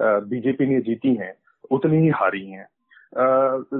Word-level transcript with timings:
BJP 0.00 0.66
ने 0.66 0.80
जीती 0.80 1.14
हैं, 1.14 1.32
उतनी 1.70 1.96
ही 1.96 2.08
हारी 2.14 2.46
हैं। 2.46 2.66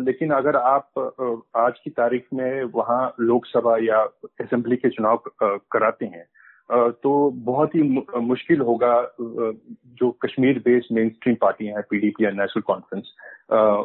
लेकिन 0.05 0.31
अगर 0.31 0.57
आप 0.57 1.43
आज 1.57 1.79
की 1.85 1.91
तारीख 1.91 2.27
में 2.35 2.65
वहाँ 2.75 3.15
लोकसभा 3.21 3.77
या 3.85 3.99
असेंबली 4.41 4.77
के 4.77 4.89
चुनाव 4.89 5.23
कराते 5.43 6.07
हैं 6.07 6.25
तो 6.71 7.31
बहुत 7.31 7.75
ही 7.75 7.83
मुश्किल 8.21 8.61
होगा 8.61 8.95
जो 9.21 10.11
कश्मीर 10.25 10.59
बेस्ड 10.59 10.95
मेन 10.97 11.09
स्ट्रीम 11.09 11.35
पार्टियाँ 11.41 11.75
हैं 11.75 11.83
पीडीपी 11.91 12.25
या 12.25 12.31
नेशनल 12.31 12.63
कॉन्फ्रेंस 12.63 13.13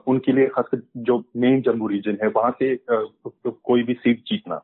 उनके 0.08 0.32
लिए 0.32 0.48
खासकर 0.48 0.82
जो 0.98 1.24
मेन 1.38 1.62
जम्मू 1.62 1.88
रीजन 1.88 2.18
है, 2.24 2.28
वहाँ 2.28 2.52
से 2.52 2.76
कोई 2.88 3.84
भी 3.84 3.94
सीट 3.94 4.24
जीतना। 4.28 4.62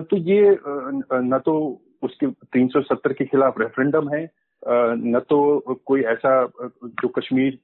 तो 0.00 0.16
ये 0.16 0.58
न 0.64 1.40
तो 1.44 1.54
उसके 2.02 2.30
370 2.30 3.12
के 3.12 3.24
खिलाफ 3.24 3.54
रेफरेंडम 3.60 4.08
है। 4.14 4.30
न 4.68 5.20
तो 5.28 5.60
कोई 5.86 6.02
ऐसा, 6.02 6.46
जो 6.84 7.08
कश्मीर 7.08 7.58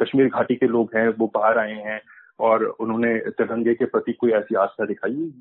कश्मीर 0.00 0.26
घाटी 0.26 0.54
के 0.54 0.66
लोग 0.66 0.90
हैं, 0.96 1.08
वो 1.08 1.26
बाहर 1.34 1.58
आए 1.58 1.74
हैं 1.74 2.00
और 2.40 2.64
उन्होंने 2.64 3.18
तिरंगे 3.30 3.74
के 3.74 3.84
प्रति 3.84 4.12
कोई 4.12 4.30
ऐसी 4.30 4.54
आस्था 4.54 4.84
दिखाई 4.84 5.32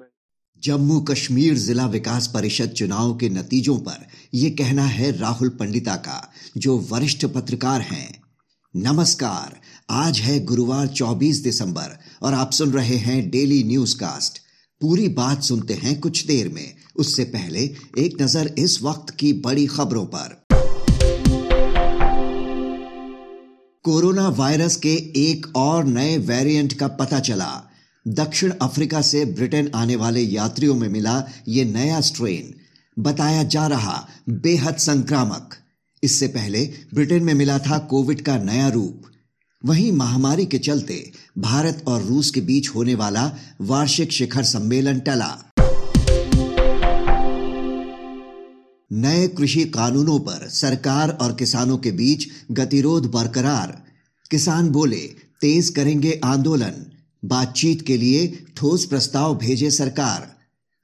जम्मू 0.64 1.00
कश्मीर 1.02 1.54
जिला 1.54 1.86
विकास 1.88 2.28
परिषद 2.28 2.66
चुनाव 2.66 3.16
के 3.16 3.30
नतीजों 3.30 3.78
पर 3.78 4.08
यह 4.34 4.50
कहना 4.50 4.84
है 4.84 5.12
राहुल 5.18 5.50
पंडिता 5.50 5.96
का, 5.96 6.32
जो 6.58 6.78
वरिष्ठ 6.78 7.26
पत्रकार 7.26 7.82
हैं। 7.82 8.22
नमस्कार, 8.76 9.60
आज 9.90 10.20
है 10.20 10.40
गुरुवार 10.46 10.88
24 10.88 11.44
दिसंबर 11.44 11.98
और 12.24 12.34
आप 12.34 12.52
सुन 12.52 12.72
रहे 12.72 12.96
हैं 12.98 13.30
डेली 13.30 13.64
न्यूज़ 13.64 13.96
कास्ट 13.96 14.42
पूरी 14.82 15.08
बात 15.10 15.42
सुनते 15.42 15.74
हैं 15.74 16.00
कुछ 16.00 16.26
देर 16.28 16.50
में। 16.54 16.74
उससे 17.00 17.24
पहले 17.24 17.60
एक 17.98 18.22
नज़र 18.22 18.54
इस 18.58 18.82
वक्त 18.84 19.10
की 19.10 19.34
बड़ी 19.34 19.66
खबरों 19.68 20.06
पर। 20.06 20.36
कोरोना 23.86 24.28
वायरस 24.30 24.76
के 24.76 24.94
एक 25.16 25.46
और 25.56 25.86
नए 25.86 26.18
वेरिएंट 26.18 26.74
का 26.74 26.88
पता 26.88 27.20
चला। 27.20 27.72
दक्षिण 28.08 28.52
अफ्रीका 28.62 29.02
से 29.02 29.26
ब्रिटेन 29.26 29.72
आने 29.76 29.96
वाले 29.96 30.22
यात्रियों 30.22 30.76
में 30.76 30.90
मिला 30.90 31.24
ये 31.48 31.66
नया 31.66 32.02
स्ट्रेन 32.02 32.54
बताया 32.98 33.44
जा 33.44 33.68
रहा, 33.68 34.08
बेहद 34.30 34.76
संक्रामक। 34.76 35.56
इससे 36.04 36.28
पहले 36.28 36.70
ब्रिटेन 36.94 37.24
में 37.24 37.34
मिला 37.34 37.58
था 37.60 37.78
कोविड 37.78 38.22
का 38.22 38.38
नया 38.38 38.68
रूप। 38.68 39.04
वहीं 39.66 39.92
महामारी 39.92 40.46
के 40.46 40.58
चलते 40.58 41.12
भारत 41.38 41.84
और 41.88 42.02
रूस 42.04 42.30
के 42.32 42.42
बीच 42.42 42.70
होने 42.70 42.96
वाला 42.96 43.32
वार्षिक 43.62 44.12
शिखर 44.12 44.44
सम्मेलन 44.44 45.00
टला। 45.00 45.47
नए 48.98 49.28
कृषि 49.28 49.66
कानूनों 49.66 50.20
पर 50.20 50.50
सरकार 50.50 51.10
और 51.10 51.36
किसानों 51.36 51.78
के 51.78 51.92
बीच 51.92 52.28
गतिरोध 52.52 53.12
बरकरार। 53.12 53.84
किसान 54.32 54.70
बोले, 54.70 55.12
तेज 55.42 55.70
करेंगे 55.70 56.22
आंदोलन। 56.26 56.86
बातचीत 57.26 57.82
के 57.82 57.98
लिए 57.98 58.46
ठोस 58.56 58.86
प्रस्ताव 58.86 59.38
भेजे 59.38 59.72
सरकार। 59.72 60.36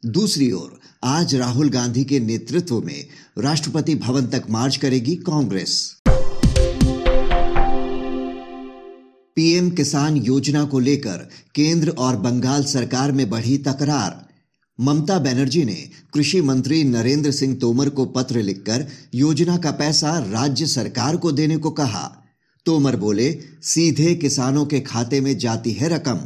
दूसरी 0.06 0.52
ओर, 0.52 0.80
आज 1.04 1.36
राहुल 1.36 1.70
गांधी 1.70 2.04
के 2.04 2.20
नेतृत्व 2.20 2.82
में 2.82 3.08
राष्ट्रपति 3.38 3.96
भवन 3.96 4.26
तक 4.28 4.44
मार्च 4.50 4.76
करेगी 4.76 5.16
कांग्रेस। 5.16 5.96
पीएम 9.36 9.70
किसान 9.70 10.18
योजना 10.18 10.66
को 10.66 10.80
लेकर 10.80 11.30
केंद्र 11.56 11.90
और 11.90 12.16
बंगाल 12.16 12.64
सरकार 12.64 13.12
में 13.12 13.30
बढ़ी 13.30 13.58
तकरार। 13.58 14.33
ममता 14.80 15.20
बनर्जी 15.20 15.66
ने 15.66 15.90
कृषि 16.14 16.42
मंत्री 16.42 16.84
नरेंद्र 16.84 17.32
सिंह 17.32 17.56
तोमर 17.56 17.90
को 17.90 18.06
पत्र 18.06 18.42
लिखकर 18.42 18.88
योजना 19.16 19.58
का 19.58 19.72
पैसा 19.72 20.18
राज्य 20.18 20.66
सरकार 20.66 21.18
को 21.18 21.32
देने 21.32 21.58
को 21.58 21.72
कहा। 21.72 22.24
तोमर 22.66 22.96
बोले, 22.96 23.40
सीधे 23.62 24.16
किसानों 24.16 24.66
के 24.66 24.80
खाते 24.80 25.22
में 25.22 25.38
जाती 25.38 25.72
है 25.72 25.90
रकम। 25.90 26.20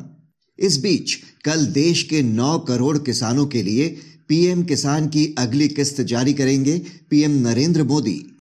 इस 0.59 0.77
बीच 0.77 1.13
कल 1.45 1.65
देश 1.65 2.03
के 2.03 2.21
9 2.21 2.59
करोड़ 2.59 2.97
किसानों 2.97 3.45
के 3.45 3.63
लिए 3.63 3.97
पीएम 4.27 4.63
किसान 4.63 5.07
की 5.07 5.35
अगली 5.37 5.67
किस्त 5.67 6.01
जारी 6.01 6.33
करेंगे 6.33 6.81
पीएम 7.09 7.31
नरेंद्र 7.31 7.83
मोदी। 7.83 8.36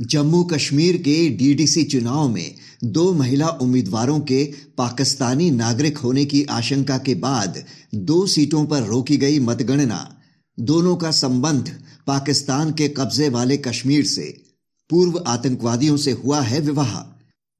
जम्मू 0.00 0.44
कश्मीर 0.44 0.96
के 0.96 1.28
डीडीसी 1.28 1.84
चुनाव 1.84 2.28
में 2.28 2.54
दो 2.84 3.12
महिला 3.12 3.48
उम्मीदवारों 3.48 4.20
के 4.20 4.52
पाकिस्तानी 4.78 5.50
नागरिक 5.50 5.98
होने 5.98 6.24
की 6.24 6.42
आशंका 6.42 6.98
के 6.98 7.14
बाद 7.14 7.64
दो 7.94 8.26
सीटों 8.26 8.66
पर 8.66 8.82
रोकी 8.82 9.16
गई 9.16 9.38
मतगणना। 9.38 10.18
दोनों 10.60 10.96
का 10.96 11.10
संबंध 11.10 11.80
पाकिस्तान 12.06 12.72
के 12.72 12.88
कब्जे 12.88 13.28
वाले 13.28 13.56
कश्मीर 13.56 14.04
से, 14.04 14.42
पूर्व 14.90 15.24
आतंकवादियों 15.26 15.96
से 15.96 16.10
हुआ 16.10 16.40
है 16.40 16.60
विवाह। 16.60 16.96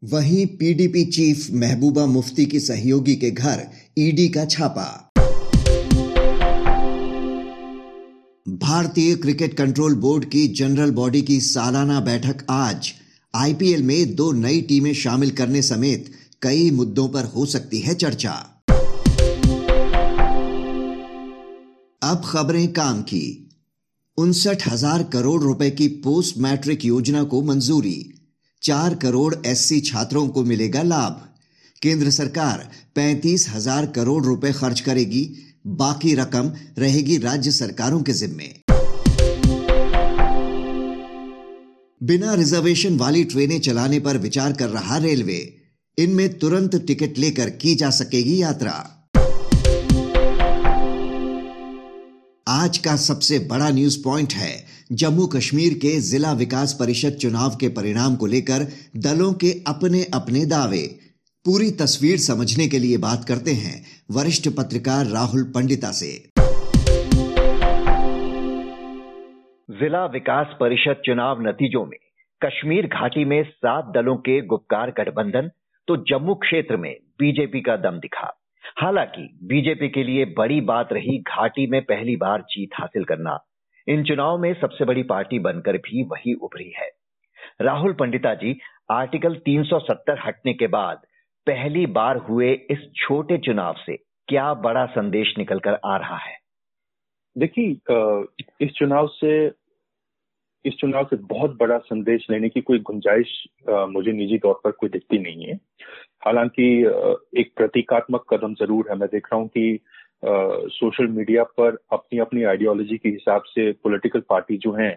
वहीं 0.04 0.46
पीडीपी 0.46 1.04
चीफ 1.04 1.50
महबूबा 1.50 2.06
मुफ्ती 2.06 2.46
की 2.46 2.60
सहयोगी 2.60 3.16
के 3.16 3.30
घर 3.30 3.66
ईडी 3.98 4.28
का 4.28 4.44
छापा। 4.44 5.07
भारतीय 8.48 9.14
क्रिकेट 9.14 9.56
कंट्रोल 9.56 9.94
बोर्ड 9.94 10.24
की 10.24 10.46
जनरल 10.48 10.90
बॉडी 10.90 11.20
की 11.22 11.40
सालाना 11.40 11.98
बैठक 12.00 12.44
आज। 12.50 12.92
आईपीएल 13.34 13.82
में 13.82 14.14
दो 14.16 14.30
नई 14.32 14.60
टीमें 14.60 14.92
शामिल 14.94 15.30
करने 15.30 15.62
समेत 15.62 16.10
कई 16.42 16.70
मुद्दों 16.70 17.08
पर 17.08 17.24
हो 17.24 17.44
सकती 17.46 17.78
है 17.78 17.94
चर्चा। 17.94 18.32
अब 22.02 22.22
खबरें 22.24 22.72
काम 22.72 23.02
की। 23.02 23.50
उनसठ 24.18 24.66
हज़ार 24.68 25.02
करोड़ 25.02 25.42
रुपए 25.42 25.70
की 25.70 25.88
पोस्ट 26.04 26.38
मैट्रिक 26.38 26.84
योजना 26.84 27.22
को 27.24 27.42
मंजूरी। 27.42 27.98
चार 28.62 28.94
करोड़ 28.94 29.34
एससी 29.46 29.80
छात्रों 29.80 30.28
को 30.28 30.44
मिलेगा 30.44 30.82
लाभ। 30.82 31.20
केंद्र 31.82 32.10
सरकार 32.10 32.68
पैंतीस 32.94 33.48
हज़ार 33.48 33.86
करोड़ 33.86 34.24
रुपए 34.24 34.52
खर्च 34.52 34.80
करेगी। 34.80 35.28
बाकी 35.68 36.14
रकम 36.14 36.52
रहेगी 36.78 37.18
राज्य 37.18 37.50
सरकारों 37.50 38.02
के 38.02 38.12
जिम्मे। 38.12 38.44
बिना 42.02 42.34
रिजर्वेशन 42.34 42.96
वाली 42.96 43.24
ट्रेनें 43.24 43.60
चलाने 43.60 44.00
पर 44.00 44.18
विचार 44.18 44.52
कर 44.52 44.68
रहा 44.68 44.96
रेलवे, 44.96 45.56
इनमें 45.98 46.38
तुरंत 46.38 46.76
टिकट 46.76 47.18
लेकर 47.18 47.50
की 47.50 47.74
जा 47.74 47.90
सकेगी 47.90 48.42
यात्रा। 48.42 48.94
आज 52.48 52.78
का 52.78 52.96
सबसे 52.96 53.38
बड़ा 53.38 53.70
न्यूज़ 53.70 54.02
पॉइंट 54.02 54.32
है, 54.32 54.64
जम्मू 54.92 55.26
कश्मीर 55.26 55.74
के 55.74 56.00
जिला 56.00 56.32
विकास 56.32 56.76
परिषद 56.80 57.10
चुनाव 57.10 57.56
के 57.56 57.68
परिणाम 57.68 58.16
को 58.16 58.26
लेकर 58.26 58.66
दलों 58.96 59.32
के 59.32 59.64
अपने 59.66 60.04
अपने 60.04 60.46
दावे। 60.46 61.07
पूरी 61.44 61.70
तस्वीर 61.70 62.16
समझने 62.16 62.66
के 62.68 62.78
लिए 62.78 62.96
बात 62.98 63.24
करते 63.28 63.50
हैं 63.50 63.76
वरिष्ठ 64.10 64.48
पत्रकार 64.48 65.04
राहुल 65.06 65.44
पंडिता 65.54 65.90
से। 65.90 66.08
जिला 69.70 70.04
विकास 70.06 70.56
परिषद 70.60 71.00
चुनाव 71.04 71.40
नतीजों 71.40 71.84
में 71.86 71.98
कश्मीर 72.42 72.86
घाटी 72.86 73.24
में 73.24 73.42
सात 73.44 73.92
दलों 73.94 74.16
के 74.16 74.40
गुप्कार 74.46 74.90
गठबंधन 74.90 75.50
तो 75.88 75.96
जम्मू 76.10 76.34
क्षेत्र 76.34 76.76
में 76.76 76.92
बीजेपी 77.18 77.60
का 77.60 77.76
दम 77.76 77.98
दिखा। 77.98 78.28
हालाँकि 78.76 79.28
बीजेपी 79.44 79.88
के 79.88 80.04
लिए 80.04 80.24
बड़ी 80.38 80.60
बात 80.60 80.92
रही 80.92 81.18
घाटी 81.18 81.66
में 81.66 81.80
पहली 81.82 82.16
बार 82.16 82.40
जीत 82.50 82.70
हासिल 82.74 83.04
करना। 83.04 83.38
इन 83.88 84.04
चुनाव 84.04 84.38
में 84.38 84.52
सबसे 84.60 84.84
बड़ी 84.84 85.02
पार्टी 85.02 85.38
बनकर 85.38 85.76
भी 85.78 86.02
वही 86.04 86.34
उभरी 86.34 86.72
है। 86.76 86.90
राहुल 87.60 87.92
पंडिता 87.92 88.34
जी, 88.34 88.58
आर्टिकल 88.90 89.34
370 89.46 90.26
हटने 90.26 90.52
के 90.54 90.66
बाद 90.66 91.00
पहली 91.48 91.86
बार 91.88 92.16
हुए 92.18 92.52
इस 92.70 92.78
छोटे 92.96 93.38
चुनाव 93.38 93.74
से 93.86 93.96
क्या 94.28 94.52
बड़ा 94.62 94.84
संदेश 94.86 95.34
निकलकर 95.38 95.78
आ 95.84 95.96
रहा 95.96 96.16
है? 96.16 96.36
देखिए 97.36 97.66
इस 98.60 98.72
चुनाव 98.78 99.06
से, 99.14 99.46
इस 100.64 100.74
चुनाव 100.80 101.04
से 101.04 101.16
बहुत 101.16 101.56
बड़ा 101.60 101.78
संदेश 101.78 102.26
लेने 102.30 102.48
की 102.48 102.60
कोई 102.60 102.78
गुंजाइश 102.78 103.30
मुझे 103.68 104.12
निजी 104.12 104.38
तौर 104.38 104.60
पर 104.64 104.70
कोई 104.70 104.90
दिखती 104.90 105.18
नहीं 105.18 105.44
है। 105.44 105.54
हालाँकि 106.24 106.66
एक 107.40 107.52
प्रतीकात्मक 107.56 108.24
कदम 108.32 108.54
ज़रूर 108.54 108.90
है। 108.90 108.96
मैं 108.98 109.08
देख 109.08 109.26
रहा 109.26 109.40
हूँ 109.40 109.48
कि 109.48 109.80
सोशल 110.24 111.06
मीडिया 111.06 111.42
पर 111.58 111.76
अपनी 111.92 112.18
अपनी 112.18 112.42
आइडियोलॉजी 112.44 112.96
के 112.98 113.08
हिसाब 113.08 113.42
से 113.48 113.70
पॉलिटिकल 113.84 114.22
पार्टी 114.28 114.56
जो 114.58 114.72
हैं 114.72 114.94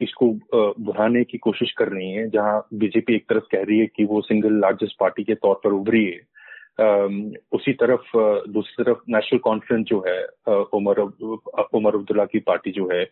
इसको 0.00 0.26
बढ़ाने 0.54 1.24
की 1.24 1.38
कोशिश 1.38 1.72
कर 1.72 1.88
रही 1.88 2.10
है, 2.10 2.28
जहाँ 2.30 2.66
बीजेपी 2.74 3.14
एक 3.14 3.24
तरफ़ 3.28 3.44
कह 3.52 3.62
रही 3.62 3.78
है 3.78 3.86
कि 3.86 4.04
वो 4.04 4.20
सिंगल 4.20 4.60
लार्जेस्ट 4.60 4.96
पार्टी 5.00 5.24
के 5.24 5.34
तौर 5.34 5.60
पर 5.64 5.72
उभरी 5.72 6.04
है 6.04 6.20
उसी 7.54 7.72
तरफ़ 7.72 8.10
दूसरी 8.50 8.84
तरफ़ 8.84 8.98
नेशनल 9.08 9.38
कॉन्फ्रेंस 9.38 9.84
जो 9.86 10.04
है 10.08 10.22
उमर 10.48 11.00
उमर 11.74 11.94
अब्दुल्ला 11.94 12.24
की 12.24 12.38
पार्टी 12.38 12.70
जो 12.70 12.88
है 12.92 13.02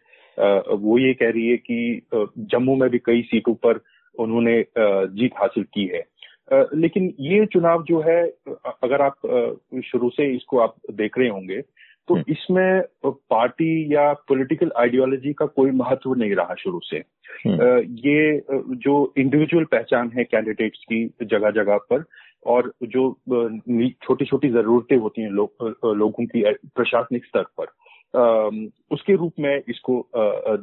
वो 0.73 0.99
ये 0.99 1.14
कह 1.14 1.31
रही 1.31 1.49
है 1.49 1.56
कि 1.56 2.02
जम्मू 2.38 2.76
में 2.76 2.90
भी 2.90 2.99
कई 2.99 3.23
सीटों 3.23 3.55
पर 3.55 3.81
उन्होंने 4.19 4.64
जीत 4.79 5.31
हासिल 5.38 5.64
की 5.64 5.87
है। 5.87 6.05
लेकिन 6.75 7.14
ये 7.20 7.46
चुनाव 7.46 7.82
जो 7.85 8.00
है 8.00 8.23
अगर 8.82 9.02
आप 9.02 9.14
शुरू 9.85 10.11
से 10.11 10.37
इसको 10.37 10.58
आप 10.58 10.76
देख 10.90 11.19
रहे 11.19 11.29
होंगे 11.29 11.61
तो 12.08 12.14
हम्म। 12.14 12.32
इसमें 12.32 12.82
पार्टी 13.06 13.94
या 13.94 14.12
पॉलिटिकल 14.28 14.70
आइडियोलॉजी 14.76 15.32
का 15.32 15.46
कोई 15.46 15.70
महत्व 15.70 16.14
नहीं 16.14 16.34
रहा 16.34 16.55
शुरू 16.55 16.81
से 16.84 17.02
हम्म। 17.46 17.78
ये 18.08 18.43
जो 18.76 18.94
इंडिविजुअल 19.19 19.64
पहचान 19.64 20.10
है 20.16 20.25
कैंडिडेट्स 20.25 20.78
की 20.93 21.05
जगह 21.22 21.50
जगह 21.50 21.76
पर 21.90 22.05
और 22.46 22.72
जो 22.84 23.10
छोटी 24.02 24.25
छोटी 24.25 24.49
जरूरतें 24.49 24.96
होती 24.96 25.22
हैं 25.22 25.31
लो, 25.31 25.52
लोगों 25.84 26.26
की 26.26 26.43
प्रशासनिक 26.75 27.25
स्तर 27.25 27.44
पर 27.60 27.66
उसके 28.90 29.14
रूप 29.14 29.32
में 29.38 29.62
इसको 29.69 30.08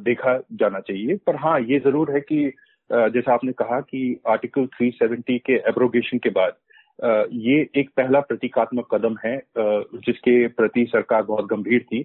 देखा 0.04 0.38
जाना 0.52 0.80
चाहिए 0.80 1.16
पर 1.16 1.36
हाँ 1.36 1.60
ये 1.60 1.78
ज़रूर 1.78 2.10
है 2.10 2.20
कि 2.20 2.44
जैसा 2.90 3.34
आपने 3.34 3.52
कहा 3.52 3.80
कि 3.80 4.20
आर्टिकल 4.28 4.66
370 4.82 5.38
के 5.46 5.54
एब्रोगेशन 5.68 6.18
के 6.18 6.30
बाद 6.30 6.52
ये 7.00 7.68
एक 7.76 7.90
पहला 7.96 8.20
प्रतीकात्मक 8.20 8.94
कदम 8.94 9.16
है 9.26 9.36
जिसके 9.58 10.46
प्रति 10.48 10.84
सरकार 10.86 11.22
बहुत 11.22 11.44
गंभीर 11.44 11.82
थी 11.82 12.02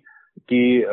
कि 0.49 0.85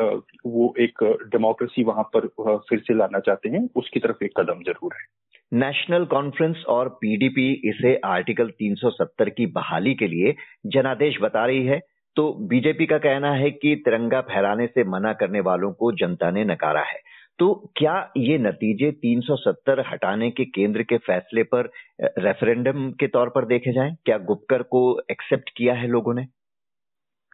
वो 0.46 0.74
एक 0.80 1.04
डेमोक्रेसी 1.32 1.82
वहाँ 1.84 2.10
पर 2.16 2.26
फिर 2.70 2.78
से 2.78 2.94
लाना 2.94 3.18
चाहते 3.18 3.48
हैं। 3.48 3.68
उसकी 3.76 4.00
तरफ़ 4.00 4.24
एक 4.24 4.40
कदम 4.40 4.62
ज़रूर 4.62 4.94
है। 4.94 5.06
नेशनल 5.52 6.04
कॉन्फ्रेंस 6.04 6.64
और 6.68 6.88
पीडीपी 6.88 7.52
इसे 7.64 7.94
आर्टिकल 8.04 8.48
370 8.62 9.30
की 9.30 9.46
बहाली 9.46 9.94
के 9.94 10.06
लिए 10.06 10.34
जनादेश 10.66 11.18
बता 11.22 11.46
रही 11.46 11.64
है। 11.66 11.80
तो 12.16 12.32
बीजेपी 12.48 12.86
का 12.86 12.98
कहना 12.98 13.32
है 13.32 13.50
कि 13.50 13.74
तिरंगा 13.76 14.20
फहराने 14.20 14.66
से 14.66 14.84
मना 14.84 15.12
करने 15.12 15.40
वालों 15.40 15.72
को 15.72 15.92
जनता 15.92 16.30
ने 16.30 16.44
नकारा 16.44 16.80
है। 16.80 16.98
तो 17.38 17.72
क्या 17.76 18.12
ये 18.16 18.38
नतीजे 18.38 18.90
370 18.92 19.82
हटाने 19.92 20.30
के 20.30 20.44
केंद्र 20.44 20.82
के 20.82 20.96
फैसले 20.98 21.42
पर 21.42 21.70
रेफरेंडम 22.18 22.90
के 22.90 23.06
तौर 23.06 23.28
पर 23.28 23.44
देखे 23.44 23.72
जाएँ? 23.72 23.96
क्या 24.04 24.18
गुपकर 24.18 24.62
को 24.62 24.80
एक्सेप्ट 25.10 25.50
किया 25.56 25.74
है 25.74 25.88
लोगों 25.88 26.14
ने? 26.14 26.22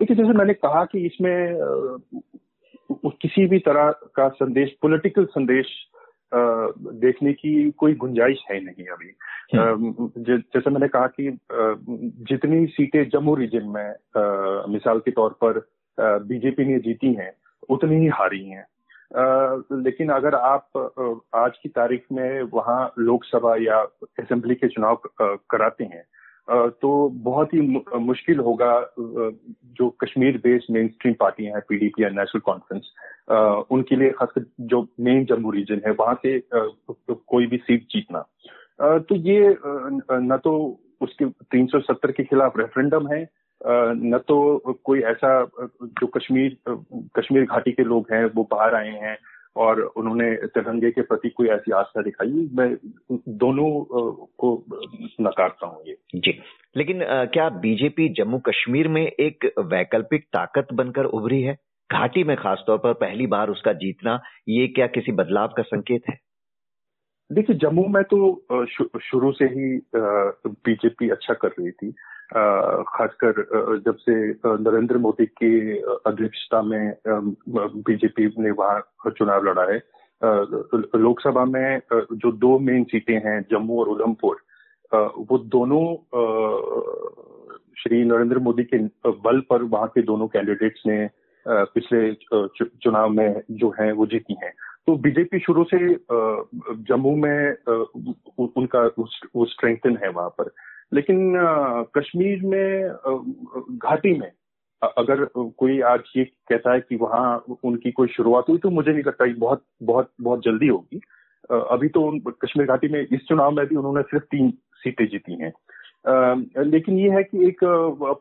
देखिए 0.00 0.16
जैसे 0.16 0.28
मैंने 0.28 0.54
कहा 0.54 0.84
कि 0.84 1.06
इसमें 1.06 1.56
किसी 2.92 3.46
भी 3.46 3.58
तरह 3.58 3.90
का 4.14 4.28
संदेश 4.28 4.72
पॉलिटिकल 4.82 5.24
संदेश 5.24 5.66
देखने 6.34 7.32
की 7.32 7.70
कोई 7.70 7.94
गुंजाइश 7.94 8.44
है 8.50 8.60
नहीं 8.64 8.86
अभी। 8.86 9.10
हम्म। 9.58 10.10
जैसे 10.18 10.70
मैंने 10.70 10.88
कहा 10.88 11.06
कि 11.06 11.38
जितनी 12.30 12.66
सीटें 12.66 13.08
जम्मू 13.08 13.34
रीजन 13.34 13.64
में 13.64 13.94
मिसाल 14.72 14.98
के 14.98 15.10
तौर 15.10 15.38
पर 15.44 15.66
बीजेपी 16.00 16.64
ने 16.64 16.78
जीती 16.78 17.12
हैं 17.14 17.32
उतनी 17.70 17.96
ही 17.96 18.06
हारी 18.06 18.44
हैं। 18.44 18.66
लेकिन 19.72 20.08
अगर 20.08 20.34
आप 20.34 20.68
आज 21.34 21.58
की 21.62 21.68
तारीख 21.68 22.04
में 22.12 22.42
वहाँ 22.42 22.92
लोकसभा 22.98 23.56
या 23.56 23.78
असेंबली 24.18 24.54
के 24.54 24.68
चुनाव 24.68 25.00
कराते 25.22 25.84
हैं 25.84 26.04
तो 26.50 27.08
बहुत 27.08 27.54
ही 27.54 27.60
मुश्किल 27.98 28.38
होगा 28.38 28.94
जो 28.98 29.88
कश्मीर 29.90 30.36
बेस्ड 30.36 30.74
मेन 30.74 30.88
स्ट्रीम 30.88 31.14
पार्टियाँ 31.20 31.52
हैं 31.52 31.62
पीडीपी 31.68 32.02
या 32.02 32.08
नेशनल 32.08 32.40
कॉन्फ्रेंस 32.40 32.92
उनके 33.70 33.96
लिए 33.96 34.10
खासकर 34.10 34.44
जो 34.60 34.88
मेन 35.00 35.24
जम्मू 35.24 35.50
रीजन 35.50 35.80
है, 35.86 35.92
वहाँ 35.92 36.14
से 36.26 36.42
कोई 37.10 37.46
भी 37.46 37.56
सीट 37.56 37.82
जीतना। 37.82 38.24
तो 38.98 39.14
ये 39.14 39.56
न 40.12 40.38
तो 40.44 40.80
उसके 41.00 41.24
370 41.24 42.12
के 42.12 42.24
खिलाफ 42.24 42.58
रेफरेंडम 42.58 43.08
है 43.08 43.24
न 43.66 44.18
तो 44.28 44.58
कोई 44.84 45.00
ऐसा 45.02 45.30
जो 45.82 46.06
कश्मीर 46.06 46.56
कश्मीर 47.16 47.44
घाटी 47.44 47.72
के 47.72 47.84
लोग 47.84 48.06
हैं 48.12 48.24
वो 48.34 48.48
बाहर 48.50 48.74
आए 48.74 48.90
हैं 49.02 49.16
और 49.56 49.80
उन्होंने 49.96 50.30
तिरंगे 50.46 50.90
के 50.90 51.02
प्रति 51.02 51.28
कोई 51.30 51.48
ऐसी 51.48 51.72
आस्था 51.72 52.02
दिखाई 52.02 52.48
मैं 52.54 52.68
दोनों 53.38 53.68
को 54.38 54.64
नकारता 55.20 55.66
हूँ 55.66 55.82
ये। 55.86 55.96
जी। 56.14 56.38
लेकिन 56.76 57.00
क्या 57.32 57.48
बीजेपी 57.62 58.08
जम्मू 58.14 58.38
कश्मीर 58.38 58.88
में 58.88 59.02
एक 59.02 59.52
वैकल्पिक 59.58 60.24
ताकत 60.32 60.72
बनकर 60.72 61.04
उभरी 61.12 61.42
है? 61.42 61.56
घाटी 61.90 62.24
में 62.24 62.36
खासतौर 62.36 62.78
पर 62.78 62.92
पहली 63.00 63.26
बार 63.26 63.50
उसका 63.50 63.72
जीतना 63.80 64.20
ये 64.48 64.66
क्या 64.68 64.86
किसी 64.86 65.12
बदलाव 65.12 65.48
का 65.48 65.62
संकेत 65.62 66.02
है? 66.10 66.18
देखिए 67.30 67.56
जम्मू 67.56 67.86
में 67.88 68.02
तो 68.04 68.98
शुरू 69.00 69.32
से 69.32 69.44
ही 69.44 69.78
बीजेपी 70.46 71.08
अच्छा 71.10 71.34
कर 71.34 71.48
रही 71.48 71.70
थी। 71.70 71.94
खासकर 72.32 73.80
जब 73.86 73.96
से 73.96 74.14
नरेंद्र 74.44 74.98
मोदी 74.98 75.26
की 75.26 75.78
अध्यक्षता 76.06 76.62
में 76.62 76.94
बीजेपी 77.08 78.26
ने 78.38 78.50
वहाँ 78.50 79.10
चुनाव 79.10 79.44
लड़ा 79.44 79.70
है 79.72 79.78
लोकसभा 80.96 81.44
में 81.44 81.80
जो 81.92 82.32
दो 82.32 82.58
मेन 82.58 82.84
सीटें 82.84 83.14
हैं, 83.14 83.40
जम्मू 83.50 83.80
और 83.80 83.88
उधमपुर 83.88 84.36
वो 85.30 85.38
दोनों 85.38 85.84
श्री 87.78 88.04
नरेंद्र 88.04 88.38
मोदी 88.38 88.64
के 88.64 88.78
बल 89.06 89.40
पर 89.50 89.62
वहाँ 89.62 89.88
के 89.88 90.02
दोनों 90.02 90.28
कैंडिडेट्स 90.28 90.82
ने 90.86 91.08
पिछले 91.46 92.12
चुनाव 92.54 93.08
में 93.10 93.42
जो 93.50 93.74
है, 93.80 93.92
वो 93.92 94.06
जीती 94.06 94.36
हैं। 94.42 94.52
तो 94.86 94.96
बीजेपी 94.96 95.38
शुरू 95.38 95.64
से 95.64 95.78
जम्मू 96.88 97.14
में 97.16 97.56
उनका 98.38 98.82
वो 99.36 99.44
स्ट्रेंथन 99.46 99.96
है 100.04 100.10
वहाँ 100.10 100.28
पर। 100.40 100.50
लेकिन 100.92 101.34
कश्मीर 101.98 102.42
में 102.42 102.88
घाटी 103.78 104.18
में 104.18 104.32
अगर 104.98 105.24
कोई 105.34 105.80
आज 105.80 106.00
ये 106.16 106.24
कहता 106.24 106.72
है 106.72 106.80
कि 106.80 106.96
वहाँ 106.96 107.44
उनकी 107.64 107.90
कोई 107.90 108.08
शुरुआत 108.08 108.44
हुई 108.48 108.58
तो 108.58 108.70
मुझे 108.70 108.92
नहीं 108.92 109.02
लगता 109.02 109.34
बहुत 109.38 109.64
बहुत 109.82 110.10
बहुत 110.20 110.42
जल्दी 110.44 110.68
होगी। 110.68 111.00
अभी 111.52 111.88
तो 111.88 112.18
कश्मीर 112.30 112.66
घाटी 112.66 112.88
में 112.88 113.06
इस 113.12 113.20
चुनाव 113.28 113.50
में 113.50 113.66
भी 113.66 113.76
उन्होंने 113.76 114.02
सिर्फ़ 114.02 114.24
तीन 114.24 114.50
सीटें 114.74 115.06
जीती 115.06 115.42
हैं। 115.42 115.52
लेकिन 116.64 116.98
ये 116.98 117.10
है 117.10 117.22
कि 117.22 117.46
एक 117.46 117.60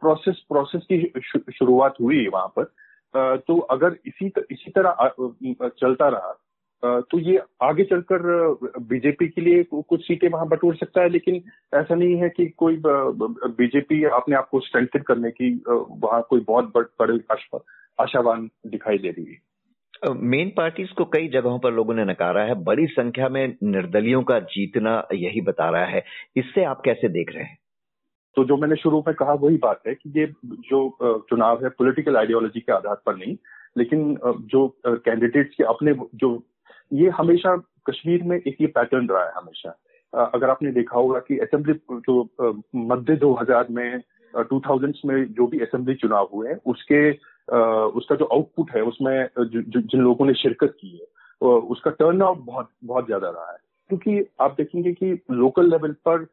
प्रोसेस 0.02 0.46
प्रोसेस 0.50 0.82
की 0.92 1.12
शुरुआत 1.52 1.94
हुई 2.02 2.28
वहाँ 2.28 2.54
पर। 2.60 2.64
तो 3.38 3.60
अगर 3.60 3.96
इसी 4.06 4.32
इसी 4.52 4.72
तरह 4.78 5.12
चलता 5.68 6.08
रहा 6.08 6.43
तो 6.86 7.20
ये 7.20 7.40
आगे 7.62 7.84
चलकर 7.84 8.22
बीजेपी 8.80 9.28
के 9.28 9.42
लिए 9.42 9.64
कुछ 9.64 10.02
सीटें 10.02 10.30
वहाँ 10.30 10.48
बटोर 10.48 10.76
सकता 10.76 11.02
है 11.02 11.10
लेकिन 11.10 11.36
ऐसा 11.74 11.96
नहीं 11.96 12.16
है 12.16 12.30
कि 12.30 12.46
कोई 12.58 12.82
बीजेपी 12.86 14.04
अपने 14.04 14.36
आप 14.36 14.50
को 14.50 14.60
स्ट्रेंथन 14.60 15.00
करने 15.00 15.32
की 15.32 15.64
वहाँ 15.70 16.22
कोई 16.30 16.40
बहुत 16.40 16.72
बड़े 16.78 17.20
आशावान 18.00 18.50
दिखाई 18.68 18.98
दे 18.98 19.10
रही 19.10 19.26
है। 19.26 19.38
मेन 20.14 20.52
पार्टीज़ 20.58 20.94
को 20.94 21.06
कई 21.06 21.28
जगहों 21.28 21.60
पर 21.60 21.74
लोगों 21.74 21.94
ने 21.94 22.06
नकारा 22.06 22.42
है। 22.42 22.64
बड़ी 22.64 22.88
संख्या 22.88 23.30
में 23.30 23.56
निर्दलियों 23.64 24.24
का 24.24 24.40
जीतना 24.40 25.08
यही 25.14 25.42
बता 25.42 25.70
रहा 25.70 25.86
है। 25.86 26.04
इससे 26.38 26.64
आप 26.64 26.82
कैसे 26.86 27.10
देख 27.10 27.32
रहे 27.36 27.44
हैं? 27.44 27.58
तो 28.36 28.44
जो 28.44 28.58
मैंने 28.58 28.76
शुरू 28.76 29.04
में 29.08 29.16
कहा 29.16 29.34
वही 29.34 29.58
बात 29.58 29.82
है 29.88 29.94
कि 29.96 30.20
ये 30.20 30.26
जो 30.46 30.90
चुनाव 31.30 31.64
है 31.64 31.70
पॉलिटिकल 31.70 32.18
आइडियोलॉजी 32.18 32.60
के 32.60 32.74
आधार 32.74 32.96
पर 33.06 33.16
नहीं 33.16 33.36
लेकिन 33.78 34.18
जो 34.26 34.68
कैंडिडेट्स 34.86 35.56
के 35.56 35.64
अपने 35.64 35.94
जो 36.16 36.48
ये 36.92 37.10
हमेशा 37.10 37.56
कश्मीर 37.90 38.24
में 38.24 38.38
एक 38.38 38.56
ये 38.62 38.68
पैटर्न 38.68 39.08
रहा 39.10 39.24
है 39.26 39.32
हमेशा। 39.36 39.78
अगर 40.14 40.50
आपने 40.50 40.72
देखा 40.72 40.98
होगा 40.98 41.20
कि 41.20 41.38
असेंबली 41.40 41.74
जो 42.02 42.22
मध्य 42.88 43.16
2000 43.16 43.70
में 43.70 44.02
टू 44.34 44.60
थाउजेंड्स 44.60 45.02
में 45.06 45.34
जो 45.34 45.48
भी 45.48 45.60
असेंबली 45.60 45.96
चुनाव 45.96 46.30
हुए 46.34 46.50
हैं, 46.50 46.58
उसके 46.66 47.12
उसका 47.98 48.16
जो 48.16 48.26
आउटपुट 48.26 48.72
है, 48.76 48.82
उसमें 48.82 49.28
जिन 49.40 50.02
लोगों 50.02 50.26
ने 50.26 50.34
शिरकत 50.34 50.76
की 50.80 50.90
है 50.90 51.06
उसका 51.42 51.92
टर्न 51.92 52.22
आउट 52.22 52.38
बहुत 52.46 52.70
बहुत 52.84 53.06
ज़्यादा 53.06 53.30
रहा 53.30 53.52
है। 53.52 53.58
क्योंकि 53.90 54.26
आप 54.42 54.56
देखेंगे 54.58 54.94
कि 54.94 55.12
लोकल 55.32 55.70
लेवल 55.70 55.96
पर 56.08 56.26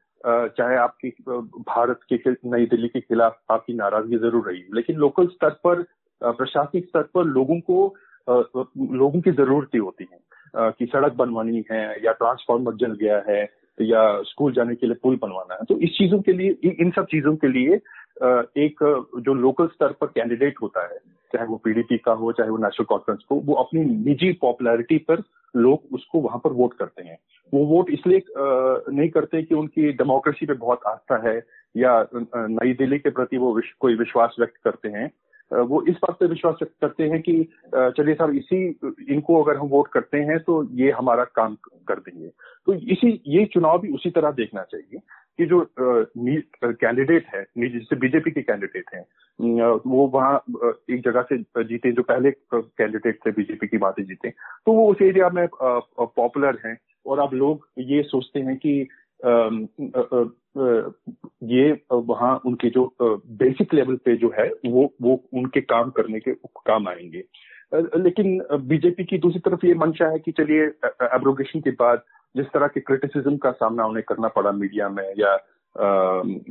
चाहे 0.48 0.76
आपकी 0.76 1.08
भारत 1.68 2.00
के 2.12 2.30
नई 2.30 2.66
दिल्ली 2.66 2.88
के 2.88 3.00
खिलाफ 3.00 3.38
आपकी 3.50 3.74
नाराज़गी 3.74 4.18
ज़रूर 4.18 4.48
रही 4.48 4.62
लेकिन 4.74 4.96
लोकल 4.96 5.26
स्तर 5.26 5.50
पर 5.64 5.82
प्रशासनिक 6.22 6.86
स्तर 6.86 7.02
पर 7.14 7.24
लोगों 7.26 7.58
को 7.60 7.82
लोगों 8.28 9.20
की 9.20 9.30
जरूरतें 9.32 9.78
होती 9.78 10.06
हैं। 10.12 10.20
कि 10.56 10.86
सड़क 10.86 11.12
बनवानी 11.12 11.64
है 11.72 11.82
या 12.04 12.12
ट्रांसफार्मर 12.12 12.74
जल 12.76 12.96
गया 13.00 13.22
है 13.28 13.42
या 13.78 14.00
स्कूल 14.22 14.52
जाने 14.52 14.74
के 14.74 14.86
लिए 14.86 14.96
पुल 15.02 15.18
बनवाना 15.22 15.54
है। 15.54 15.64
तो 15.68 15.78
इस 15.78 15.90
चीज़ों 15.90 16.20
के 16.20 16.32
लिए 16.32 16.72
इन 16.80 16.90
सब 16.90 17.06
चीज़ों 17.10 17.34
के 17.36 17.48
लिए 17.48 17.80
एक 18.64 18.82
जो 19.18 19.34
लोकल 19.34 19.66
स्तर 19.66 19.92
पर 20.00 20.06
कैंडिडेट 20.06 20.54
होता 20.62 20.82
है 20.82 20.98
चाहे 21.32 21.46
वो 21.46 21.56
पीडीपी 21.56 21.96
का 21.98 22.12
हो 22.12 22.32
चाहे 22.32 22.50
वो 22.50 22.56
नेशनल 22.56 22.84
कॉन्फ्रेंस 22.84 23.22
को 23.28 23.36
वो 23.40 23.54
अपनी 23.54 23.84
निजी 23.84 24.32
पॉपुलैरिटी 24.40 24.98
पर 25.08 25.22
लोग 25.54 25.94
उसको 25.94 26.20
वहाँ 26.20 26.40
पर 26.44 26.52
वोट 26.52 26.74
करते 26.74 27.02
हैं। 27.02 27.16
वो 27.52 27.64
वोट 27.66 27.90
इसलिए 27.90 28.22
नहीं 28.36 29.08
करते 29.08 29.42
कि 29.42 29.54
उनकी 29.54 29.92
डेमोक्रेसी 29.92 30.46
पे 30.46 30.54
बहुत 30.54 30.80
आस्था 30.86 31.16
है 31.28 31.36
या 31.74 31.94
नई 32.14 32.72
दिल्ली 32.72 32.98
के 32.98 33.10
प्रति 33.10 33.36
वो 33.36 33.54
विश, 33.54 33.72
कोई 33.80 33.94
विश्वास 33.94 34.36
व्यक्त 34.38 34.56
करते 34.64 34.88
हैं। 34.88 35.10
वो 35.52 35.82
इस 35.88 35.96
बात 35.96 36.16
पे 36.20 36.26
विश्वास 36.26 36.58
करते 36.64 37.04
हैं 37.04 37.20
कि 37.22 37.32
चलिए 37.74 38.14
साहब, 38.14 38.34
इसी, 38.34 38.56
इनको 39.08 39.42
अगर 39.42 39.56
हम 39.58 39.68
वोट 39.68 39.88
करते 39.88 40.18
हैं 40.28 40.38
तो 40.40 40.62
ये 40.74 40.90
हमारा 40.92 41.24
काम 41.26 41.56
कर 41.88 41.98
देंगे। 41.98 42.28
तो 42.66 42.74
इसी, 42.74 43.22
ये 43.26 43.44
चुनाव 43.54 43.78
भी 43.80 43.92
उसी 43.94 44.10
तरह 44.10 44.30
देखना 44.32 44.62
चाहिए 44.64 45.00
कि 45.38 45.46
जो 45.46 45.66
कैंडिडेट 45.76 47.26
है 47.34 47.42
जैसे 47.58 47.96
बीजेपी 47.96 48.30
के 48.30 48.42
कैंडिडेट 48.42 48.94
हैं 48.94 49.04
वो 49.86 50.06
वहाँ 50.14 50.36
एक 50.90 51.02
जगह 51.04 51.22
से 51.22 51.38
जीते, 51.64 51.92
जो 51.92 52.02
पहले 52.02 52.30
कैंडिडेट 52.54 53.18
थे, 53.26 53.30
बीजेपी 53.30 53.66
की 53.66 53.78
बातें 53.78 54.04
जीते 54.04 54.30
तो 54.30 54.72
वो 54.72 54.90
उस 54.90 55.02
एरिया 55.02 55.28
में 55.30 55.46
पॉपुलर 55.54 56.58
हैं, 56.66 56.76
और 57.06 57.18
अब 57.18 57.34
लोग 57.34 57.66
ये 57.78 58.02
सोचते 58.02 58.40
हैं 58.40 58.56
कि 58.56 58.88
ये 61.44 61.80
वहाँ 61.92 62.40
उनके 62.46 62.70
जो 62.70 62.94
बेसिक 63.02 63.74
लेवल 63.74 63.96
पे 63.96 64.16
जो 64.16 64.32
है, 64.38 64.50
वो 64.66 64.94
वो 65.02 65.24
उनके 65.34 65.60
काम 65.60 65.90
करने 65.90 66.20
के 66.20 66.32
काम 66.48 66.88
आएँगे। 66.88 67.24
लेकिन 67.74 68.42
बीजेपी 68.60 69.04
की 69.04 69.18
दूसरी 69.18 69.40
तरफ़ 69.40 69.66
ये 69.66 69.74
मंशा 69.74 70.06
है 70.08 70.18
कि 70.18 70.32
चलिए 70.32 70.64
एब्रोगेशन 71.14 71.60
के 71.60 71.70
बाद 71.70 72.02
जिस 72.36 72.46
तरह 72.46 72.66
के 72.66 72.80
क्रिटिसिज्म 72.80 73.36
का 73.36 73.50
सामना 73.50 73.86
उन्हें 73.86 74.04
करना 74.08 74.28
पड़ा 74.28 74.52
मीडिया 74.52 74.88
में 74.88 75.14
या 75.18 75.38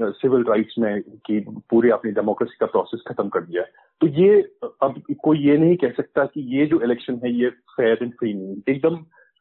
सिविल 0.09 0.43
राइट्स 0.43 0.75
में 0.79 1.01
कि 1.01 1.39
पूरी 1.69 1.89
अपनी 1.89 2.11
डेमोक्रेसी 2.11 2.57
का 2.59 2.65
प्रोसेस 2.65 3.01
खत्म 3.07 3.29
कर 3.29 3.41
दिया 3.41 3.61
है। 3.61 3.69
तो 4.01 4.07
ये, 4.07 4.41
अब 4.63 5.01
कोई 5.23 5.39
ये 5.39 5.57
नहीं 5.57 5.75
कह 5.75 5.89
सकता 5.89 6.25
कि 6.25 6.59
ये 6.59 6.65
जो 6.65 6.79
इलेक्शन 6.81 7.19
है, 7.23 7.33
ये 7.33 7.49
फेयर 7.49 7.97
एंड 8.01 8.13
फ्री 8.13 8.33
नहीं 8.33 8.61
एकदम 8.69 8.95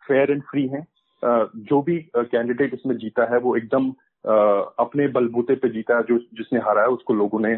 फेयर 0.09 0.31
एंड 0.31 0.43
फ्री 0.43 0.67
है। 0.69 0.87
जो 1.23 1.81
भी 1.83 1.99
कैंडिडेट 2.17 2.75
इसमें 2.75 2.97
जीता 2.97 3.25
है 3.33 3.39
वो 3.41 3.57
एकदम 3.57 3.91
अपने 4.79 5.09
बलबूते 5.11 5.55
पे 5.55 5.69
जीता 5.69 5.97
है 5.97 6.03
जो 6.03 6.19
जिसने 6.35 6.61
हराया 6.61 6.89
उसको 6.91 7.15
लोगों 7.15 7.41
ने 7.41 7.53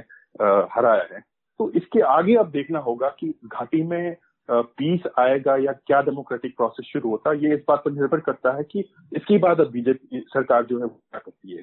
हराया 0.73 1.07
है। 1.12 1.21
तो 1.61 1.71
इसके 1.73 2.00
आगे 2.09 2.35
अब 2.37 2.50
देखना 2.50 2.79
होगा 2.81 3.09
कि 3.21 3.35
घाटी 3.47 3.83
में 3.85 4.17
पीस 4.49 5.00
आएगा 5.19 5.57
या 5.57 5.73
क्या 5.73 6.00
डेमोक्रेटिक 6.02 6.57
प्रोसेस 6.57 6.87
शुरू 6.87 7.11
होता 7.11 7.31
है 7.31 7.45
ये 7.45 7.55
इस 7.55 7.61
बात 7.69 7.83
पर 7.85 7.93
निर्भर 7.93 8.21
करता 8.21 8.57
है 8.57 8.62
कि 8.62 8.85
इसके 9.12 9.38
बाद 9.38 9.61
अब 9.61 9.71
बीजेपी 9.71 10.21
सरकार 10.29 10.64
जो 10.67 10.79
है 10.79 10.85
वो 10.85 10.88
क्या 10.88 11.19
करती 11.19 11.57
है। 11.57 11.62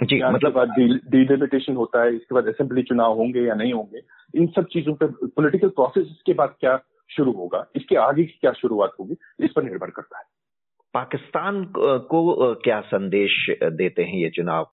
जी 0.00 0.20
मतलब 0.24 0.72
डिलिमिटेशन 1.06 1.76
होता 1.76 2.02
है 2.02 2.14
इसके 2.14 2.34
बाद 2.34 2.48
असेंबली 2.48 2.82
चुनाव 2.82 3.16
होंगे 3.16 3.40
या 3.40 3.54
नहीं 3.54 3.72
होंगे 3.72 4.00
इन 4.34 4.46
सब 4.56 4.66
चीज़ों 4.72 4.94
पर 4.94 5.06
पॉलिटिकल 5.26 5.68
प्रोसेस 5.70 6.06
इसके 6.06 6.32
बाद 6.34 6.54
क्या 6.60 6.78
शुरू 7.10 7.32
होगा 7.32 7.64
इसके 7.76 7.96
आगे 7.98 8.24
की 8.24 8.38
क्या 8.40 8.52
शुरुआत 8.52 8.92
होगी 9.00 9.16
इस 9.40 9.52
पर 9.56 9.62
निर्भर 9.62 9.90
करता 9.90 10.18
है। 10.18 10.24
पाकिस्तान 10.94 11.64
को 11.76 12.54
क्या 12.54 12.80
संदेश 12.80 13.46
देते 13.62 14.02
हैं 14.02 14.14
ये 14.14 14.30
चुनाव? 14.30 14.70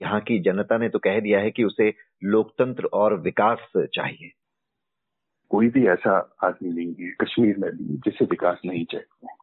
यहाँ 0.00 0.20
की 0.20 0.38
जनता 0.38 0.76
ने 0.78 0.88
तो 0.88 0.98
कह 0.98 1.18
दिया 1.20 1.40
है 1.40 1.50
कि 1.50 1.64
उसे 1.64 1.92
लोकतंत्र 2.24 2.88
और 2.92 3.14
विकास 3.20 3.72
चाहिए। 3.94 4.30
कोई 5.50 5.68
भी 5.68 5.86
ऐसा 5.86 6.16
आदमी 6.44 6.70
नहीं 6.70 6.94
है, 7.00 7.10
कश्मीर 7.20 7.56
में 7.58 7.70
भी, 7.70 7.84
जिसे 8.04 8.24
विकास 8.24 8.60
नहीं 8.66 8.84
चाहिए। 8.84 9.36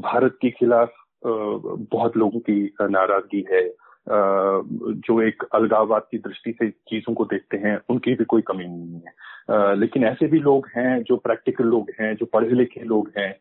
भारत 0.00 0.38
के 0.42 0.50
खिलाफ 0.50 0.92
बहुत 1.24 2.16
लोगों 2.16 2.40
की 2.40 2.74
नाराज़गी 2.82 3.44
है। 3.52 3.62
जो 4.08 5.20
एक 5.22 5.42
अलगाववाद 5.54 6.06
की 6.10 6.18
दृष्टि 6.18 6.52
से 6.52 6.68
चीज़ों 6.70 7.14
को 7.14 7.24
देखते 7.24 7.56
हैं, 7.56 7.78
उनकी 7.88 8.14
भी 8.14 8.24
कोई 8.24 8.42
कमी 8.42 8.64
नहीं 8.64 9.00
है। 9.00 9.74
लेकिन 9.76 10.04
ऐसे 10.04 10.26
भी 10.26 10.38
लोग 10.38 10.68
हैं, 10.76 11.02
जो 11.02 11.16
प्रैक्टिकल 11.16 11.64
लोग 11.64 11.90
हैं, 12.00 12.14
जो 12.16 12.26
पढ़े 12.26 12.50
लिखे 12.50 12.80
लोग 12.84 13.10
हैं 13.18 13.32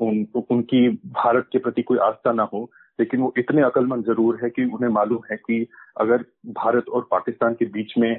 उन, 0.00 0.26
उनकी 0.50 0.88
भारत 0.88 1.48
के 1.52 1.58
प्रति 1.58 1.82
कोई 1.82 1.98
आस्था 1.98 2.32
ना 2.32 2.42
हो, 2.52 2.70
लेकिन 2.98 3.20
वो 3.20 3.32
इतने 3.38 3.62
अकलमंद 3.62 4.04
ज़रूर 4.04 4.38
है 4.42 4.50
कि 4.50 4.64
उन्हें 4.64 4.90
मालूम 4.90 5.22
है 5.30 5.36
कि 5.36 5.66
अगर 6.00 6.24
भारत 6.56 6.88
और 6.88 7.06
पाकिस्तान 7.10 7.54
के 7.54 7.64
बीच 7.76 7.94
में 7.98 8.10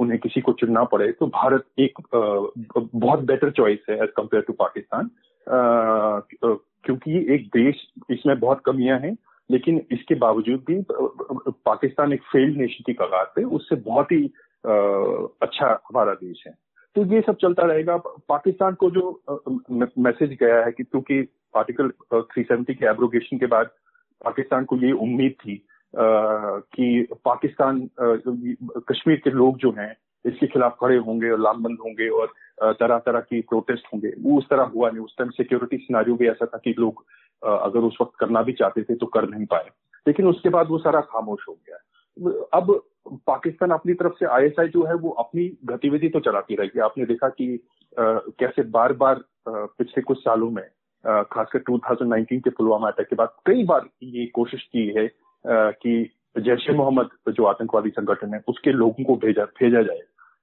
उन्हें 0.00 0.18
किसी 0.18 0.40
को 0.40 0.52
चुनना 0.52 0.84
पड़े 0.84 1.10
तो 1.12 1.26
भारत 1.26 1.64
एक 1.78 1.98
बहुत 2.14 3.20
बेटर 3.24 3.50
चॉइस 3.50 3.78
है 3.90 3.96
एज 4.02 4.08
कंपेयर 4.16 4.42
टू 4.42 4.52
पाकिस्तान। 4.52 5.10
क्योंकि 6.84 7.18
एक 7.34 7.46
देश, 7.46 7.86
इसमें 8.10 8.38
बहुत 8.40 8.62
कमियाँ 8.66 8.98
हैं, 8.98 9.16
लेकिन 9.50 9.80
इसके 9.92 10.14
बावजूद 10.14 10.64
भी 10.66 10.84
पाकिस्तान 10.90 12.12
एक 12.12 12.22
फेल्ड 12.22 12.56
नेशन 12.56 12.84
की 12.86 12.92
कगार 12.92 13.32
पे, 13.36 13.44
उससे 13.44 13.76
बहुत 13.76 14.12
ही 14.12 14.24
अच्छा 15.42 15.72
हमारा 15.88 16.14
देश 16.14 16.44
है। 16.46 16.54
तो 16.96 17.04
ये 17.06 17.20
सब 17.20 17.36
चलता 17.42 17.66
रहेगा। 17.66 17.96
पाकिस्तान 18.28 18.74
को 18.74 18.90
जो 18.90 19.10
मैसेज 19.98 20.36
गया 20.40 20.64
है 20.64 20.72
कि 20.72 20.82
क्योंकि 20.82 21.18
आर्टिकल 21.54 21.90
370 22.12 22.74
के 22.74 22.86
एब्रोगेशन 22.86 23.38
के 23.38 23.46
बाद 23.46 23.66
पाकिस्तान 24.24 24.64
को 24.64 24.76
ये 24.76 24.92
उम्मीद 25.04 25.34
थी 25.40 25.56
कि 25.94 27.06
पाकिस्तान 27.24 27.80
कश्मीर 28.00 29.20
के 29.24 29.30
लोग 29.30 29.56
जो 29.58 29.70
हैं, 29.78 29.94
इसके 30.24 30.46
खिलाफ 30.46 30.76
खड़े 30.80 30.96
होंगे 30.98 31.30
और 31.30 31.40
लामबंद 31.40 31.78
होंगे 31.84 32.08
और 32.10 32.32
तरह 32.80 32.98
तरह 32.98 33.20
की 33.20 33.40
प्रोटेस्ट 33.40 33.86
होंगे। 33.92 34.12
वो 34.20 34.38
उस 34.38 34.48
तरह 34.50 34.70
हुआ 34.74 34.90
नहीं। 34.90 35.04
उस 35.04 35.14
टाइम 35.18 35.30
सिक्योरिटी 35.30 35.76
सिनारियो 35.76 36.16
भी 36.16 36.28
ऐसा 36.28 36.46
था 36.46 36.58
कि 36.58 36.74
लोग 36.78 37.04
अगर 37.42 37.80
उस 37.80 37.96
वक्त 38.00 38.18
करना 38.20 38.42
भी 38.42 38.52
चाहते 38.52 38.82
थे 38.82 38.94
तो 38.94 39.06
कर 39.06 39.28
नहीं 39.28 39.46
पाए। 39.46 39.68
लेकिन 40.06 40.26
उसके 40.26 40.48
बाद 40.48 40.68
वो 40.68 40.78
सारा 40.78 41.00
खामोश 41.10 41.44
हो 41.48 41.52
गया। 41.54 41.78
अब 42.52 42.80
पाकिस्तान 43.26 43.70
अपनी 43.70 43.94
तरफ़ 43.94 44.12
से 44.12 44.26
आईएसआई 44.26 44.68
जो 44.68 44.84
है 44.84 44.94
वो 44.94 45.10
अपनी 45.10 45.58
गतिविधि 45.64 46.08
तो 46.08 46.20
चलाती 46.20 46.54
रहेगी 46.54 46.80
आपने 46.80 47.04
देखा 47.04 47.28
कि 47.28 47.54
आ, 47.98 48.18
कैसे 48.38 48.62
बार 48.62 48.92
बार 48.92 49.20
पिछले 49.48 50.02
कुछ 50.02 50.18
सालों 50.18 50.50
में 50.50 50.64
खासकर 51.22 51.58
2019 51.70 52.40
के 52.40 52.50
पुलवामा 52.50 52.88
अटैक 52.88 53.06
के 53.06 53.16
बाद 53.16 53.28
कई 53.46 53.64
बार 53.64 53.88
ये 54.02 54.26
कोशिश 54.26 54.62
की 54.62 54.86
है 54.86 55.06
आ, 55.06 55.70
कि 55.70 56.10
जैश 56.38 56.66
ए 56.70 56.72
मोहम्मद 56.72 57.10
जो 57.28 57.44
आतंकवादी 57.44 57.90
संगठन 57.90 58.34
है 58.34 58.40
उसके 58.48 58.72
लोगों 58.72 59.04
को 59.04 59.16
भेजा 59.16 59.44
भेजा 59.44 59.82
जाए। 59.82 60.00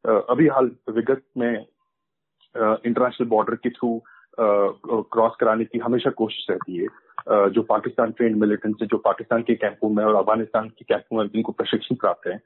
आ, 0.07 0.19
अभी 0.29 0.47
हाल 0.47 0.71
विगत 0.89 1.21
में 1.38 1.51
इंटरनेशनल 1.55 3.27
बॉर्डर 3.27 3.55
के 3.55 3.69
थ्रू 3.69 4.01
क्रॉस 4.39 5.36
कराने 5.39 5.65
की 5.65 5.79
हमेशा 5.79 6.09
कोशिश 6.09 6.47
रहती 6.50 6.77
है। 6.77 6.88
जो 7.29 7.62
पाकिस्तान 7.62 8.12
ट्रेन 8.12 8.36
मिलिटेंट 8.39 8.75
से 8.79 8.86
जो 8.86 8.98
पाकिस्तान 8.98 9.41
के 9.41 9.55
कैंपों 9.55 9.89
में 9.89 10.03
और 10.03 10.15
अफ़गानिस्तान 10.15 10.69
के 10.69 10.86
कैंपों 10.89 11.17
में 11.17 11.27
जिनको 11.27 11.51
प्रशिक्षण 11.51 11.96
प्राप्त 11.96 12.27
है 12.27 12.39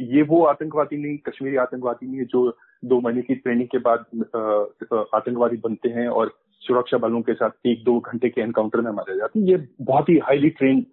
ये 0.00 0.22
वो 0.22 0.44
आतंकवादी 0.44 0.96
नहीं 0.96 1.18
कश्मीरी 1.18 1.56
आतंकवादी 1.56 2.06
नहीं 2.06 2.18
है 2.18 2.24
जो 2.24 2.56
दो 2.84 3.00
महीने 3.00 3.22
की 3.22 3.34
ट्रेनिंग 3.34 3.68
के 3.68 3.78
बाद 3.78 4.04
आतंकवादी 5.14 5.56
बनते 5.56 5.88
हैं 5.88 6.08
और 6.08 6.32
सुरक्षा 6.62 6.98
बलों 6.98 7.20
के 7.22 7.34
साथ 7.34 7.66
एक 7.66 7.84
दो 7.84 7.98
घंटे 8.00 8.28
के 8.28 8.40
एनकाउंटर 8.40 8.80
में 8.80 8.90
मारे 8.92 9.16
जाते 9.16 9.38
हैं। 9.38 9.46
ये 9.46 9.68
बहुत 9.80 10.08
ही 10.08 10.18
हाईली 10.18 10.50
ट्रेन 10.50 10.84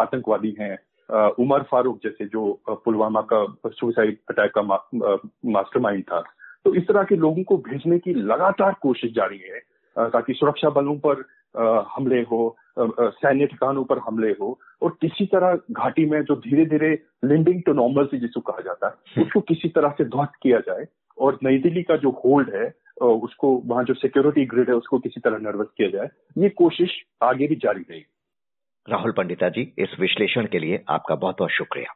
आतंकवादी 0.00 0.54
हैं। 0.60 0.78
उमर 1.38 1.62
फारूक 1.62 1.98
जैसे 2.04 2.24
जो 2.24 2.60
पुलवामा 2.68 3.20
का 3.32 3.44
सुसाइड 3.66 4.18
अटैक 4.30 4.52
का 4.54 4.62
मा, 4.62 4.78
मास्टरमाइंड 5.46 6.02
था। 6.02 6.22
तो 6.64 6.74
इस 6.74 6.86
तरह 6.88 7.02
के 7.02 7.16
लोगों 7.16 7.42
को 7.42 7.56
भेजने 7.56 7.98
की 7.98 8.14
लगातार 8.14 8.74
कोशिश 8.82 9.12
जारी 9.14 9.38
है 9.38 9.60
ताकि 9.96 10.32
सुरक्षा 10.32 10.70
बलों 10.70 10.96
पर 10.96 11.24
हमले 11.94 12.20
हो 12.30 12.56
सैन्य 12.78 13.46
ठिकानों 13.46 13.84
पर 13.84 13.98
हमले 13.98 14.30
हो 14.40 14.58
और 14.82 14.96
किसी 15.00 15.26
तरह 15.26 15.54
घाटी 15.72 16.04
में 16.10 16.20
जो 16.24 16.34
धीरे 16.40 16.64
धीरे 16.66 16.90
लिंडिंग 17.24 17.62
टू 17.62 17.72
नॉर्मल 17.72 18.06
से 18.06 18.18
जिसको 18.18 18.40
कहा 18.40 18.60
जाता 18.64 18.88
है 18.88 19.22
उसको 19.22 19.40
किसी 19.48 19.68
तरह 19.68 19.94
से 19.98 20.04
ध्वस्त 20.04 20.38
किया 20.42 20.58
जाए 20.68 20.86
और 21.18 21.38
नई 21.44 21.58
दिल्ली 21.58 21.82
का 21.82 21.96
जो 21.96 22.10
होल्ड 22.24 22.54
है 22.54 22.68
उसको 23.02 23.50
वहाँ 23.66 23.84
जो 23.84 23.94
सिक्योरिटी 23.94 24.44
ग्रिड 24.46 24.68
है 24.68 24.74
उसको 24.74 24.98
किसी 24.98 25.20
तरह 25.20 25.38
नर्वस 25.42 25.66
किया 25.76 25.88
जाए 25.88 26.08
ये 26.38 26.48
कोशिश 26.56 26.90
आगे 27.22 27.46
भी 27.46 27.54
जारी 27.56 27.80
रहेगी। 27.80 28.06
राहुल 28.88 29.12
पंडिता 29.12 29.48
जी 29.48 29.62
इस 29.78 29.96
विश्लेषण 30.00 30.46
के 30.52 30.58
लिए 30.58 30.82
आपका 30.88 31.14
बहुत 31.14 31.36
बहुत 31.38 31.50
शुक्रिया। 31.50 31.94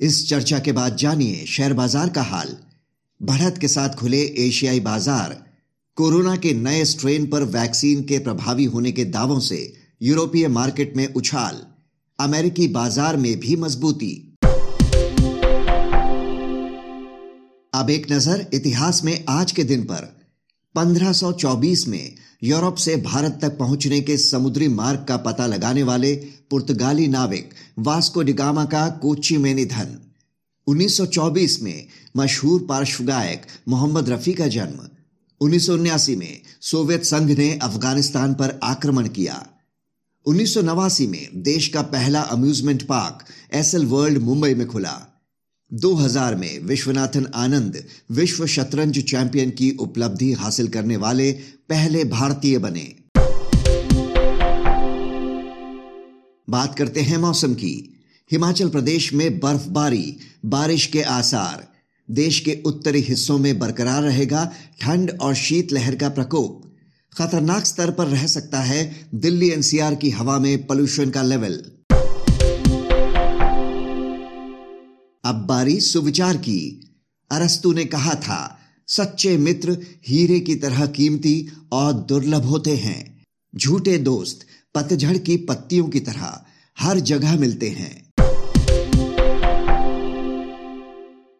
इस 0.00 0.28
चर्चा 0.30 0.58
के 0.58 0.72
बाद 0.72 0.96
जानिए 0.96 1.44
शेयर 1.46 1.72
बाज़ार 1.74 2.08
का 2.08 2.22
हाल। 2.26 2.56
बढ़त 3.20 3.58
के 3.60 3.68
साथ 3.68 3.98
खुले 4.00 4.20
एशियाई 4.46 4.80
बाज़ार 4.80 5.34
कोरोना 6.00 6.36
के 6.36 6.52
नए 6.54 6.84
स्ट्रेन 6.84 7.26
पर 7.26 7.42
वैक्सीन 7.42 8.02
के 8.02 8.18
प्रभावी 8.18 8.64
होने 8.64 8.92
के 8.92 9.04
दावों 9.04 9.38
से 9.40 9.72
यूरोपीय 10.02 10.48
मार्केट 10.48 10.96
में 10.96 11.14
उछाल, 11.14 11.56
अमेरिकी 12.18 12.68
बाज़ार 12.68 13.16
में 13.16 13.40
भी 13.40 13.56
मजबूती। 13.56 14.38
अब 17.74 17.90
एक 17.90 18.06
नज़र 18.12 18.46
इतिहास 18.54 19.04
में 19.04 19.24
आज 19.28 19.52
के 19.52 19.64
दिन 19.64 19.82
पर। 19.82 20.06
1524 20.74 21.86
में 21.88 22.14
यूरोप 22.42 22.76
से 22.76 22.96
भारत 22.96 23.38
तक 23.42 23.58
पहुँचने 23.58 24.00
के 24.00 24.16
समुद्री 24.16 24.68
मार्ग 24.68 25.04
का 25.08 25.16
पता 25.16 25.46
लगाने 25.46 25.82
वाले 25.82 26.14
पुर्तगाली 26.50 27.08
नाविक 27.08 27.50
वास्को 27.78 28.22
डिगामा 28.22 28.64
का 28.64 28.88
कोची 28.88 29.36
में 29.36 29.54
निधन। 29.54 29.98
1924 30.66 31.62
में 31.62 31.86
मशहूर 32.16 32.66
पार्श्व 32.68 33.04
गायक 33.04 33.46
मोहम्मद 33.68 34.08
रफी 34.08 34.32
का 34.32 34.46
जन्म। 34.46 34.88
उन्नीस 35.40 35.68
में 36.08 36.40
सोवियत 36.60 37.04
संघ 37.04 37.30
ने 37.30 37.58
अफ़गानिस्तान 37.62 38.34
पर 38.34 38.60
आक्रमण 38.62 39.08
किया। 39.08 39.46
उन्नीस 40.26 40.54
सौ 40.54 40.62
नवासी 40.62 41.06
में 41.06 41.28
देश 41.34 41.68
का 41.68 41.82
पहला 41.82 42.20
amusement 42.20 42.82
park 42.82 43.24
Essel 43.54 43.86
world 43.86 44.18
Mumbai 44.18 44.54
में 44.54 44.66
खुला। 44.66 45.22
2000 45.72 46.34
में 46.34 46.58
विश्वनाथन 46.58 47.26
आनंद 47.34 47.84
विश्व 48.10 48.46
शतरंज 48.46 48.98
चैंपियन 48.98 49.50
की 49.50 49.70
उपलब्धि 49.80 50.32
हासिल 50.32 50.68
करने 50.68 50.96
वाले 50.96 51.32
पहले 51.68 52.04
भारतीय 52.04 52.58
बने। 52.58 52.94
बात 56.50 56.78
करते 56.78 57.00
हैं 57.00 57.18
मौसम 57.18 57.54
की। 57.54 58.02
हिमाचल 58.30 58.68
प्रदेश 58.68 59.12
में 59.12 59.38
बर्फबारी, 59.40 60.16
बारिश 60.46 60.86
के 60.86 61.02
आसार 61.02 61.68
देश 62.10 62.40
के 62.40 62.62
उत्तरी 62.66 63.00
हिस्सों 63.00 63.38
में 63.38 63.58
बरकरार 63.58 64.02
रहेगा 64.02 64.52
ठंड 64.80 65.10
और 65.20 65.34
शीतलहर 65.34 65.96
का 65.96 66.08
प्रकोप। 66.08 66.62
खतरनाक 67.18 67.64
स्तर 67.64 67.90
पर 67.90 68.06
रह 68.06 68.26
सकता 68.26 68.60
है 68.60 69.08
दिल्ली 69.14 69.50
एनसीआर 69.50 69.94
की 69.94 70.10
हवा 70.10 70.38
में 70.38 70.66
पोल्यूशन 70.66 71.10
का 71.10 71.22
लेवल 71.22 71.52
अब 75.24 75.46
बारी 75.48 75.80
सुविचार 75.80 76.36
की। 76.36 76.90
अरस्तु 77.30 77.72
ने 77.72 77.84
कहा 77.84 78.14
था, 78.14 78.58
सच्चे 78.88 79.36
मित्र 79.36 79.76
हीरे 80.08 80.40
की 80.40 80.54
तरह 80.54 80.86
कीमती 80.86 81.48
और 81.72 81.92
दुर्लभ 81.92 82.44
होते 82.44 82.76
हैं। 82.76 83.24
झूठे 83.56 83.98
दोस्त, 83.98 84.40
पतझड़ 84.74 85.16
की 85.18 85.36
पत्तियों 85.36 85.88
की 85.88 86.00
तरह 86.00 86.44
हर 86.80 87.00
जगह 87.00 87.40
मिलते 87.40 87.68
हैं। 87.68 88.09